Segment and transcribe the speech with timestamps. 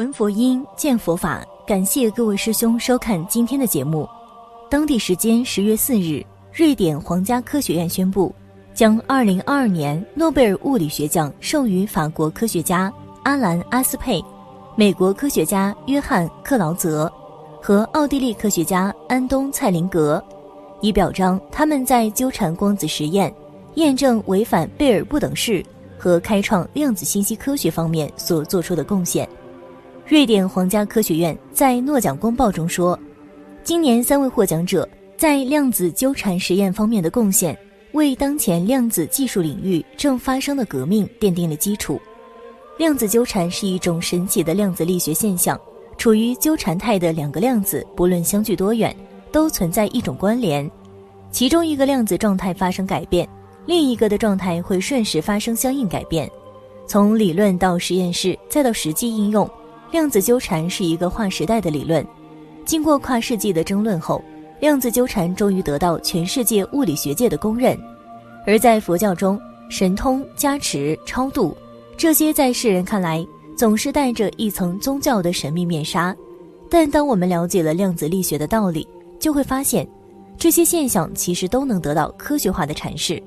[0.00, 1.44] 闻佛音，见佛法。
[1.66, 4.08] 感谢各位师兄收看今天的节目。
[4.70, 6.24] 当地时间十月四日，
[6.54, 8.34] 瑞典皇家科学院宣布，
[8.72, 12.90] 将二零二二年诺贝尔物理学奖授予法国科学家
[13.24, 14.24] 阿兰·阿斯佩、
[14.74, 17.12] 美国科学家约翰·克劳泽
[17.60, 20.24] 和奥地利科学家安东·蔡林格，
[20.80, 23.30] 以表彰他们在纠缠光子实验、
[23.74, 25.62] 验证违反贝尔不等式
[25.98, 29.28] 和开创量子信息科学方面所做出的贡献。
[30.10, 32.98] 瑞典皇家科学院在诺奖公报中说，
[33.62, 37.56] 今年三位获奖者在量子纠缠实验方面的贡献，
[37.92, 42.00] 为当前量子技术领域正发生的革命奠定了基础。
[42.76, 45.56] 量子纠缠是一种神奇的量子力学现象，
[45.96, 48.92] 处于纠缠态的两个量子，不论相距多远，
[49.30, 50.68] 都存在一种关联。
[51.30, 53.28] 其中一个量子状态发生改变，
[53.64, 56.28] 另一个的状态会瞬时发生相应改变。
[56.84, 59.48] 从理论到实验室，再到实际应用。
[59.90, 62.06] 量子纠缠是一个划时代的理论，
[62.64, 64.22] 经过跨世纪的争论后，
[64.60, 67.76] 量子纠缠终于得到全世界物理学界的公认。
[68.46, 71.56] 而在佛教中，神通、加持、超度，
[71.96, 76.14] 这些在世人看来总是带着一层宗教的神秘面纱。
[76.70, 78.86] 但当我们了解了量子力学的道理，
[79.18, 79.86] 就会发现，
[80.38, 83.20] 这些现象其实都能得到科学化的阐释。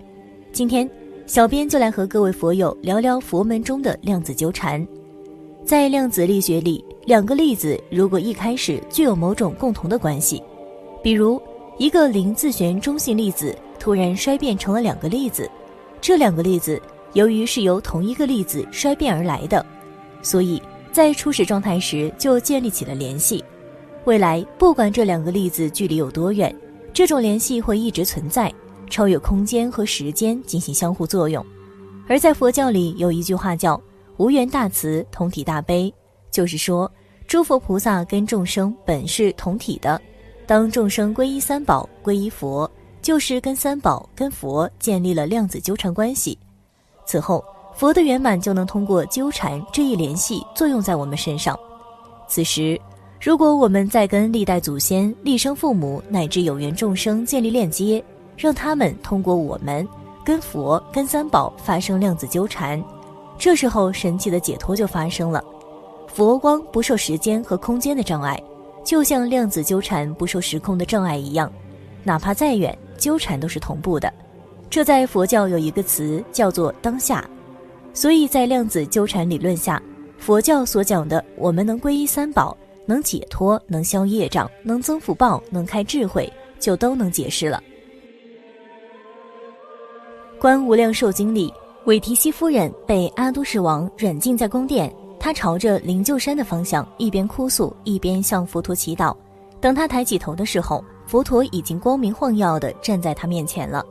[0.53, 0.89] 今天，
[1.27, 4.86] 小编就来和各位佛友聊聊佛门中的量子纠缠。
[5.66, 10.44] 在量子力学里，两个粒子如果一开始具有某种共同的关系，
[11.02, 11.42] 比如
[11.78, 15.50] 一个零自旋中性粒子突然衰变成了两个粒子，
[16.02, 16.81] 这两个粒子
[17.14, 19.66] 由于是由同一个粒子衰变而来的，
[20.22, 20.61] 所以
[20.92, 23.42] 在初始状态时就建立起了联系。
[24.03, 26.53] 未来不管这两个粒子距离有多远，
[26.92, 28.53] 这种联系会一直存在，
[28.89, 31.43] 超越空间和时间进行相互作用。
[32.05, 33.82] 而在佛教里有一句话叫。
[34.18, 35.94] 无缘大慈，同体大悲，
[36.32, 36.90] 就是说，
[37.28, 40.00] 诸佛菩萨跟众生本是同体的。
[40.46, 42.70] 当众生皈依三宝、皈依佛，
[43.02, 46.38] 就是跟三宝、跟佛建立了量子纠缠关系。
[47.06, 47.44] 此后，
[47.76, 51.58] 佛的圆满就能通过纠缠这一联系作用在我们身上。
[52.28, 52.80] 此时，
[53.22, 58.04] 如果我们再跟历代祖先、立生父母乃至有缘众生建立链接，
[58.36, 59.88] 让他们通过我们
[60.26, 62.84] 跟佛、跟三宝发生量子纠缠。
[63.38, 65.44] 这时候，神奇的解脱就发生了。
[66.08, 68.42] 佛光不受时间和空间的障碍，
[68.83, 71.52] 就像量子纠缠不受时空的障碍一样，
[72.04, 74.14] 哪怕再远，纠缠都是同步的。
[74.70, 77.27] 这在佛教有一个词叫做当下。
[77.94, 79.82] 所以在量子纠缠理论下，
[80.17, 82.55] 佛教所讲的我们能皈依三宝、
[82.86, 87.61] 能解脱、能消业障、能增福报、能开智慧，就都能解释了。
[90.39, 91.54] 观无量寿经里。
[91.86, 99.14] 韦提希夫人被阿都士王软禁在宫殿，她朝着灵鹫山的方向一边哭诉，一边向佛陀祈祷。
[99.60, 103.86] 等她抬起头的时候，佛陀已经光明晃耀地站在她面前了。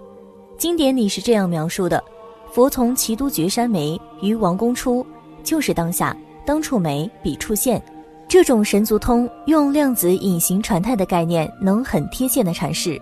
[0.56, 2.02] 经典里是这样描述的：
[2.50, 5.04] 佛从奇都绝山眉于王宫出，
[5.44, 6.16] 就是当下
[6.46, 7.82] 当处眉彼处现。
[8.26, 12.98] 这种神足通用量子隐形传态的概念，能很贴切地阐释。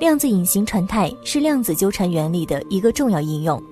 [0.00, 3.62] 量子隐形传态是量子纠缠原理的一个重要应用。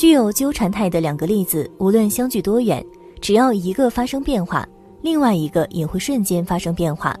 [0.00, 2.82] 具有纠缠态的两个粒子，无论相距多远，
[3.20, 4.66] 只要一个发生变化，
[5.02, 7.14] 另外一个也会瞬间发生变化。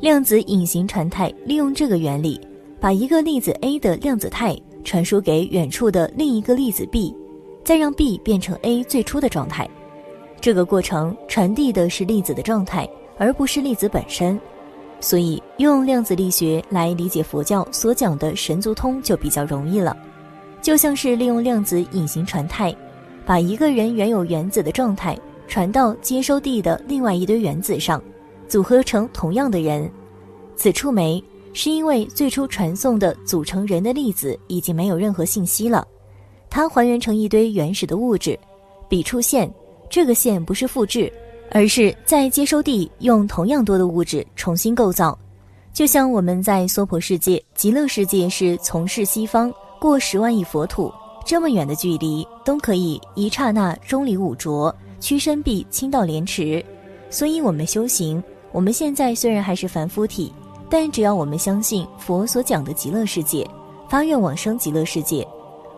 [0.00, 2.40] 量子隐形传态利用这个原理，
[2.80, 7.14] 把一个粒子 A 的量子态传输给远处的另一个粒子 B，
[7.62, 9.68] 再让 B 变成 A 最初的状态。
[10.40, 14.40] 这个过程传递的是粒子的状态，而不是粒子本身。
[14.98, 19.94] 所以，用量子力学来理解佛教所讲的神足通就比较容易了。
[20.60, 22.74] 就像是利用量子隐形传态，
[23.24, 28.02] 把一个人原有原子的状态传到接收地的另外一堆原子上，
[28.48, 29.90] 组合成同样的人。
[30.56, 31.22] 此处没
[31.54, 35.86] 是因为最初传送的组成人的粒子已经没有任何信息了，
[36.50, 38.38] 它还原成一堆原始的物质。
[38.88, 39.52] 笔触线，
[39.88, 41.12] 这个线不是复制，
[41.50, 45.16] 而是在接收地用同样多的物质重新构造。
[45.72, 49.52] 就像我们在娑婆世界、极乐世界是从事西方。
[49.78, 50.92] 过十万亿佛土，
[51.24, 56.64] 这么远的距离都可以一刹那钟离五浊，屈身臂倾倒莲池。
[57.10, 58.22] 所以，我们修行，
[58.52, 60.32] 我们现在虽然还是凡夫体，
[60.68, 63.48] 但只要我们相信佛所讲的极乐世界，
[63.88, 65.26] 发愿往生极乐世界。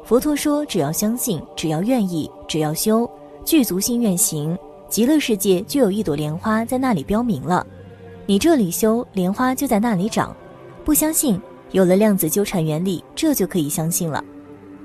[0.03, 3.09] 佛陀说，只要相信，只要愿意，只要修，
[3.45, 4.59] 具足心愿行，
[4.89, 7.67] 极乐世界就有一朵莲花在那里标明了。
[8.27, 10.35] 你这里修，莲花就在那里长。
[10.85, 11.41] 不相信？
[11.73, 14.25] 有了量子纠缠原理，这就可以相信了。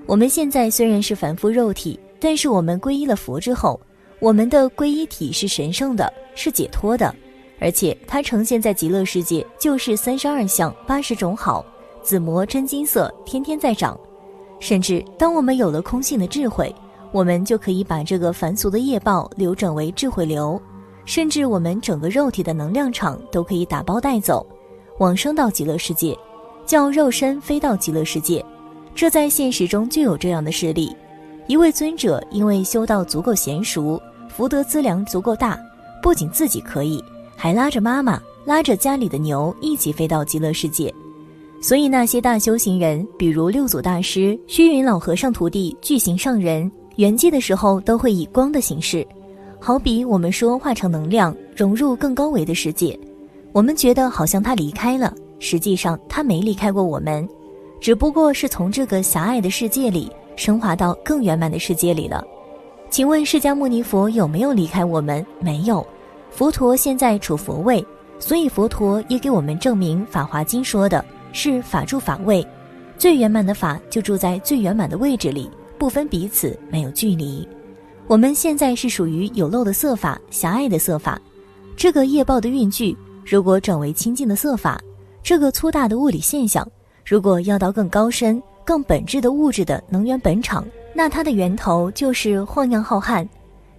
[0.05, 3.79] 我们现在虽然是凡夫肉体，但是我们皈依了佛之后，
[4.19, 7.13] 我们的皈依体是神圣的，是解脱的，
[7.59, 11.65] 而且它呈现在极乐世界就是三十二相八十种好，
[12.03, 13.99] 紫魔真金色天天在长。
[14.59, 16.73] 甚至当我们有了空性的智慧，
[17.11, 20.61] 我们就可以把这个凡俗的业报流转为智慧流，
[21.03, 24.45] 甚至我们整个肉体的能量场都可以打包带走，
[24.99, 26.17] 往生到极乐世界，
[26.65, 28.43] 叫肉身飞到极乐世界。
[28.93, 30.95] 这在现实中就有这样的事例：
[31.47, 34.01] 一位尊者因为修道足够娴熟。
[34.27, 35.57] 福德资粮足够大，
[36.01, 37.01] 不仅自己可以，
[37.37, 40.93] 还拉着妈妈，拉着家里的牛一起飞到极乐世界。
[41.61, 49.07] 所以那些大修行人，比如六祖大师、虚云老和尚徒弟、巨行上人，圆寂的时候都会以光的形式，
[49.57, 52.99] 好比我们说化成能量，融入更高维的世界。
[53.53, 57.27] 我们觉得好像他离开了，实际上他没离开过我们，
[57.79, 62.25] 只不过是从这个狭隘的世界里升华到更圆满的世界里了。
[62.89, 65.25] 请问释迦牟尼佛有没有离开我们？
[65.39, 65.85] 没有，
[66.29, 67.85] 佛陀现在处佛位，
[68.19, 71.03] 所以佛陀也给我们证明，《法华经》说的
[71.33, 72.45] 是法住法位，
[72.97, 77.45] 最圆满的法就住在最圆满的位置里，不分彼此，没有距离。
[78.07, 81.19] 我们现在是属于有漏的色法，狭隘的色法，
[81.75, 82.95] 这个业报的运聚，
[83.25, 84.79] 如果转为清净的色法，
[85.25, 86.63] 这个粗大的物理现象，
[87.03, 90.63] 如果要到更高深、更本质的物质的能源本场。
[90.93, 93.27] 那它的源头就是晃漾浩瀚，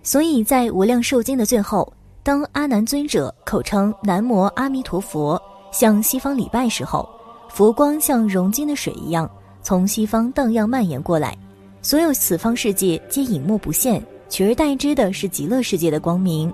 [0.03, 1.91] 所以在无量寿经的最后，
[2.25, 5.41] 当阿难尊者口称南无阿弥陀佛，
[5.71, 7.09] 向西方礼拜时候，
[7.49, 9.31] 佛光像融金的水一样
[9.63, 11.39] 从西方荡漾蔓延过来，
[11.81, 16.53] 所有此方世界皆隐没不现，取而代之的是极乐世界的光明。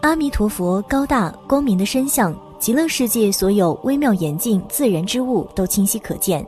[0.00, 6.46] 阿弥陀佛高大光明的身相，极乐世界所有微妙严净自然之物都清晰可见。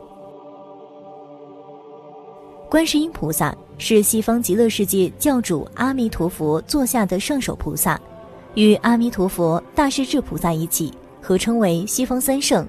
[2.69, 7.99] 观世音菩萨是西方极乐世界教主阿弥陀佛座下的圣手菩萨，
[8.53, 12.63] 与阿弥陀佛、大势至菩萨一起合称为西方三圣。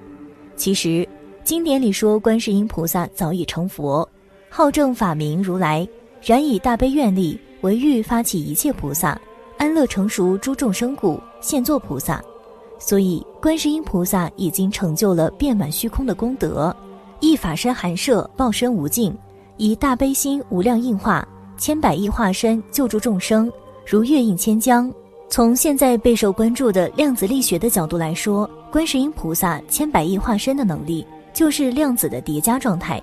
[0.57, 1.07] 其实
[1.45, 4.09] 经典里说，观世音菩萨早已成佛，
[4.49, 5.87] 号正法名如来，
[6.23, 9.21] 然以大悲愿力为欲发起一切菩萨，
[9.59, 12.25] 安乐成熟诸众生故，现作菩萨。
[12.87, 16.77] 所以观世音菩萨已经成就了遍满虚空的功德，
[17.19, 19.17] 一法身含摄，报身无尽。
[19.57, 21.27] 以大悲心无量应化，
[21.57, 23.51] 千百亿化身救助众生，
[23.87, 24.93] 如月映千江。
[25.31, 33.03] 从现在备受关注的量子力学的角度来说，观世音菩萨千百亿化身的能力，就是量子的叠加状态。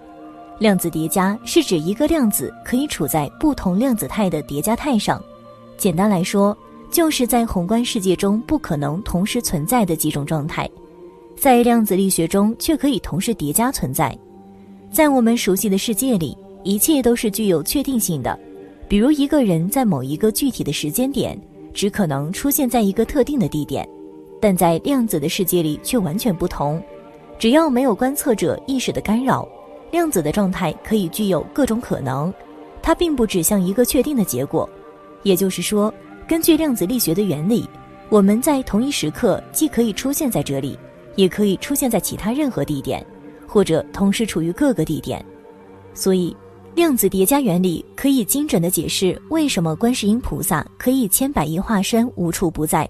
[0.60, 5.20] 量子叠加是指一个量子可以处在不同量子态的叠加态上。
[5.76, 6.56] 简单来说，
[6.92, 10.70] 就是在宏观世界中不可能同时存在的几种状态，
[11.38, 14.16] 在量子力学中却可以同时叠加存在。
[14.92, 18.38] 在我们熟悉的世界里，一切都是具有确定性的。
[18.90, 21.40] 比如一个人在某一个具体的时间点，
[21.74, 23.88] 只可能出现在一个特定的地点，
[24.42, 26.84] 但在量子的世界里却完全不同。
[27.40, 29.48] 只要没有观测者意识的干扰，
[29.92, 32.32] 量子的状态可以具有各种可能。
[32.82, 34.70] 它并不指向一个确定的结果。
[35.24, 35.94] 也就是说，
[36.32, 37.70] 根据量子力学的原理，
[38.08, 40.80] 我们在同一时刻既可以出现在这里，
[41.18, 43.06] 也可以出现在其他任何地点。
[43.46, 45.22] 或者同时处于各个地点，
[45.94, 46.34] 所以
[46.74, 52.90] 量子叠加原理可以精准地解释为什么观世音菩萨可以千百亿化身无处不在。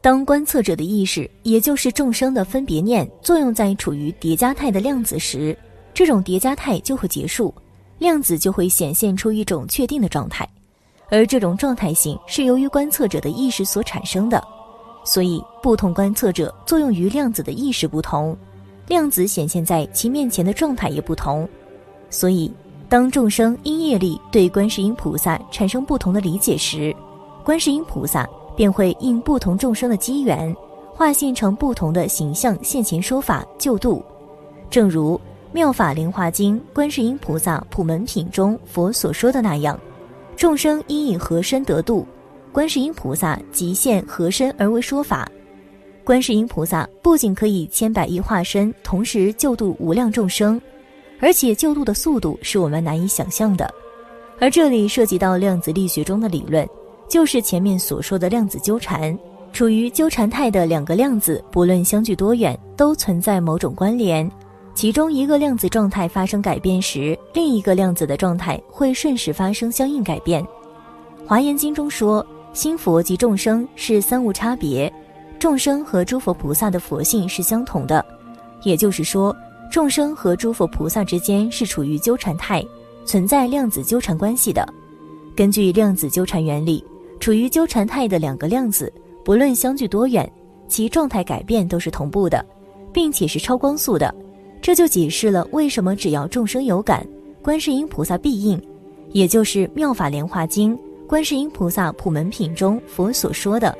[0.00, 5.56] 当观测者的意识，也就是众生的分别念作用在处于叠加态的量子时，
[5.94, 7.54] 这种叠加态就会结束，
[8.00, 10.44] 量子就会显现出一种确定的状态，
[11.10, 14.42] 而这种状态性是由于观测者的意识所产生的。
[15.04, 18.36] 所以，不同观测者作用于量子的意识不同。
[18.86, 21.48] 量子显现在其面前的状态也不同，
[22.10, 22.52] 所以
[22.88, 26.94] 当众生因业力对观世音菩萨产生不同的理解时，
[27.44, 30.54] 观世音菩萨便会应不同众生的机缘，
[30.92, 34.04] 化现成不同的形象现前说法救度。
[34.68, 35.16] 正如
[35.52, 39.78] 《妙法莲华经》观世音菩萨普门品中佛所说的那样，
[40.40, 42.06] 众生因以何身得度，
[42.50, 45.30] 观世音菩萨即现何身而为说法。
[46.02, 50.58] 观世音菩萨不仅可以千百亿化身同时救度无量众生，
[51.20, 53.70] 而且救度的速度是我们难以想象的。
[54.38, 56.66] 而这里涉及到量子力学中的理论，
[57.06, 59.16] 就是前面所说的量子纠缠。
[59.52, 64.26] 处于纠缠态的两个量子，不论相距多远，都存在某种关联。
[64.74, 70.46] 其中一个量子状态发生改变时，另一个量子的状态会瞬时发生相应改变。
[71.26, 74.92] 华严经中说，心佛及众生是三无差别。
[75.38, 78.04] 众生和诸佛菩萨的佛性是相同的，
[78.62, 79.34] 也就是说，
[79.70, 82.64] 众生和诸佛菩萨之间是处于纠缠态，
[83.04, 84.66] 存在量子纠缠关系的。
[85.36, 86.84] 根据量子纠缠原理，
[87.20, 88.92] 处于纠缠态的两个量子，
[89.24, 90.30] 不论相距多远，
[90.68, 92.44] 其状态改变都是同步的，
[92.92, 94.14] 并且是超光速的。
[94.62, 97.06] 这就解释了为什么只要众生有感，
[97.40, 98.60] 观世音菩萨必应，
[99.12, 100.76] 也就是《妙法莲华经》
[101.06, 103.76] 观世音菩萨普门品中佛所说的：“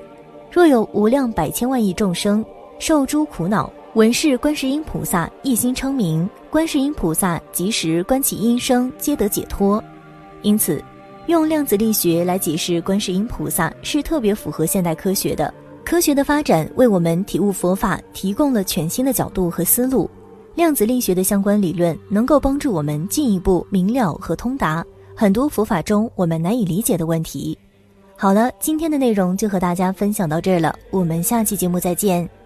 [0.50, 2.44] 若有无量百千万亿众生
[2.78, 9.82] 受诸苦恼，闻是观世音菩萨一心称名，观世音菩萨即时观其音声，皆得解脱。”
[10.42, 10.82] 因此，
[11.26, 15.52] 用量子力学来解释观世音菩萨是特别符合现代科学的。
[15.84, 20.08] 科学的发展为我们体悟佛法提供了全新的角度和思路。
[20.54, 27.56] 量子力学的相关理论能够帮助我们进一步明了和通达很多佛法中我们难以理解的问题。
[28.16, 32.39] 好了，今天的内容就和大家分享到这儿了，我们下期节目再见。